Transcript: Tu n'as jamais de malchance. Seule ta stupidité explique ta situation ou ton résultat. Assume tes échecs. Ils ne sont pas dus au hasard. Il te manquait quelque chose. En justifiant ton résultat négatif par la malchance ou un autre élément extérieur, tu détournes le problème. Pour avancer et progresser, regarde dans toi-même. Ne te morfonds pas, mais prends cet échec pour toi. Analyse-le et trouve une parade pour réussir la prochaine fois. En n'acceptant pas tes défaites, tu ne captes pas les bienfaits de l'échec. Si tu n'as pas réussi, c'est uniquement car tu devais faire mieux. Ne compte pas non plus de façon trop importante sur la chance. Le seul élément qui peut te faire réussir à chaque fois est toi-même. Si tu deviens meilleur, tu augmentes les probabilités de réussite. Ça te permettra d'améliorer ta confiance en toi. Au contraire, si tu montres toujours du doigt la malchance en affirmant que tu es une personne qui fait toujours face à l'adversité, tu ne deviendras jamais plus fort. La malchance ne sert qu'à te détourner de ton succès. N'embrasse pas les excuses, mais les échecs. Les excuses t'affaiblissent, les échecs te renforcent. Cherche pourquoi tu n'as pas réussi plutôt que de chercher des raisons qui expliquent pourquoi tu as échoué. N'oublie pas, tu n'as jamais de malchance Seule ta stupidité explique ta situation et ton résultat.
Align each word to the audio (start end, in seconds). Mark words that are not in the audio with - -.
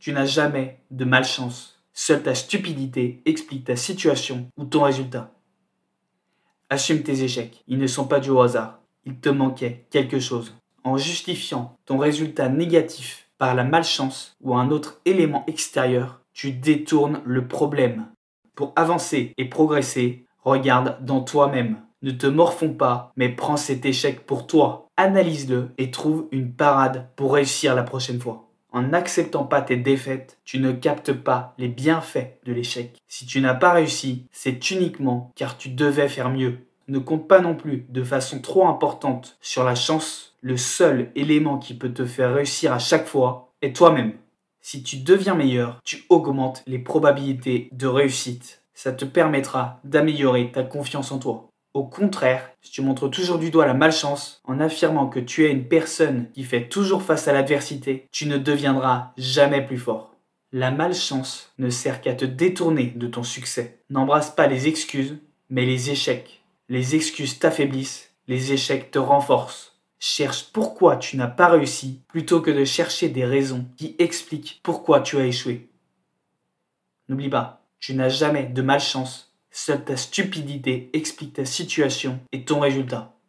Tu 0.00 0.14
n'as 0.14 0.24
jamais 0.24 0.80
de 0.90 1.04
malchance. 1.04 1.78
Seule 1.92 2.22
ta 2.22 2.34
stupidité 2.34 3.20
explique 3.26 3.64
ta 3.64 3.76
situation 3.76 4.48
ou 4.56 4.64
ton 4.64 4.82
résultat. 4.82 5.30
Assume 6.70 7.02
tes 7.02 7.22
échecs. 7.22 7.62
Ils 7.68 7.76
ne 7.76 7.86
sont 7.86 8.06
pas 8.06 8.18
dus 8.18 8.30
au 8.30 8.40
hasard. 8.40 8.80
Il 9.04 9.16
te 9.16 9.28
manquait 9.28 9.84
quelque 9.90 10.18
chose. 10.18 10.56
En 10.84 10.96
justifiant 10.96 11.76
ton 11.84 11.98
résultat 11.98 12.48
négatif 12.48 13.28
par 13.36 13.54
la 13.54 13.62
malchance 13.62 14.36
ou 14.40 14.56
un 14.56 14.70
autre 14.70 15.02
élément 15.04 15.44
extérieur, 15.46 16.22
tu 16.32 16.52
détournes 16.52 17.20
le 17.26 17.46
problème. 17.46 18.06
Pour 18.54 18.72
avancer 18.76 19.34
et 19.36 19.50
progresser, 19.50 20.24
regarde 20.44 21.04
dans 21.04 21.20
toi-même. 21.20 21.76
Ne 22.00 22.12
te 22.12 22.26
morfonds 22.26 22.72
pas, 22.72 23.12
mais 23.16 23.28
prends 23.28 23.58
cet 23.58 23.84
échec 23.84 24.24
pour 24.24 24.46
toi. 24.46 24.88
Analyse-le 24.96 25.72
et 25.76 25.90
trouve 25.90 26.26
une 26.32 26.54
parade 26.54 27.10
pour 27.16 27.34
réussir 27.34 27.74
la 27.74 27.82
prochaine 27.82 28.20
fois. 28.20 28.49
En 28.72 28.82
n'acceptant 28.82 29.44
pas 29.44 29.62
tes 29.62 29.76
défaites, 29.76 30.38
tu 30.44 30.60
ne 30.60 30.72
captes 30.72 31.12
pas 31.12 31.54
les 31.58 31.68
bienfaits 31.68 32.38
de 32.44 32.52
l'échec. 32.52 32.98
Si 33.08 33.26
tu 33.26 33.40
n'as 33.40 33.54
pas 33.54 33.72
réussi, 33.72 34.26
c'est 34.30 34.70
uniquement 34.70 35.32
car 35.34 35.58
tu 35.58 35.70
devais 35.70 36.08
faire 36.08 36.30
mieux. 36.30 36.58
Ne 36.86 36.98
compte 36.98 37.26
pas 37.28 37.40
non 37.40 37.54
plus 37.54 37.86
de 37.88 38.04
façon 38.04 38.40
trop 38.40 38.66
importante 38.68 39.36
sur 39.40 39.64
la 39.64 39.74
chance. 39.74 40.36
Le 40.40 40.56
seul 40.56 41.10
élément 41.14 41.58
qui 41.58 41.74
peut 41.74 41.92
te 41.92 42.04
faire 42.04 42.34
réussir 42.34 42.72
à 42.72 42.78
chaque 42.78 43.06
fois 43.06 43.52
est 43.62 43.74
toi-même. 43.74 44.14
Si 44.60 44.82
tu 44.82 44.98
deviens 44.98 45.34
meilleur, 45.34 45.80
tu 45.84 46.04
augmentes 46.08 46.62
les 46.66 46.78
probabilités 46.78 47.68
de 47.72 47.86
réussite. 47.86 48.62
Ça 48.74 48.92
te 48.92 49.04
permettra 49.04 49.80
d'améliorer 49.84 50.52
ta 50.52 50.62
confiance 50.62 51.12
en 51.12 51.18
toi. 51.18 51.49
Au 51.72 51.84
contraire, 51.84 52.50
si 52.62 52.72
tu 52.72 52.82
montres 52.82 53.08
toujours 53.08 53.38
du 53.38 53.50
doigt 53.50 53.66
la 53.66 53.74
malchance 53.74 54.40
en 54.44 54.58
affirmant 54.58 55.06
que 55.06 55.20
tu 55.20 55.44
es 55.44 55.52
une 55.52 55.68
personne 55.68 56.28
qui 56.32 56.42
fait 56.42 56.68
toujours 56.68 57.02
face 57.02 57.28
à 57.28 57.32
l'adversité, 57.32 58.08
tu 58.10 58.26
ne 58.26 58.38
deviendras 58.38 59.12
jamais 59.16 59.64
plus 59.64 59.78
fort. 59.78 60.16
La 60.52 60.72
malchance 60.72 61.52
ne 61.58 61.70
sert 61.70 62.00
qu'à 62.00 62.14
te 62.14 62.24
détourner 62.24 62.92
de 62.96 63.06
ton 63.06 63.22
succès. 63.22 63.78
N'embrasse 63.88 64.30
pas 64.30 64.48
les 64.48 64.66
excuses, 64.66 65.18
mais 65.48 65.64
les 65.64 65.90
échecs. 65.90 66.42
Les 66.68 66.96
excuses 66.96 67.38
t'affaiblissent, 67.38 68.10
les 68.26 68.52
échecs 68.52 68.90
te 68.90 68.98
renforcent. 68.98 69.76
Cherche 70.00 70.50
pourquoi 70.52 70.96
tu 70.96 71.16
n'as 71.16 71.28
pas 71.28 71.48
réussi 71.48 72.00
plutôt 72.08 72.40
que 72.40 72.50
de 72.50 72.64
chercher 72.64 73.10
des 73.10 73.24
raisons 73.24 73.66
qui 73.76 73.94
expliquent 74.00 74.58
pourquoi 74.64 75.02
tu 75.02 75.18
as 75.18 75.26
échoué. 75.26 75.68
N'oublie 77.08 77.28
pas, 77.28 77.64
tu 77.78 77.94
n'as 77.94 78.08
jamais 78.08 78.44
de 78.44 78.62
malchance 78.62 79.29
Seule 79.50 79.84
ta 79.84 79.96
stupidité 79.96 80.90
explique 80.92 81.34
ta 81.34 81.44
situation 81.44 82.20
et 82.32 82.44
ton 82.44 82.60
résultat. 82.60 83.19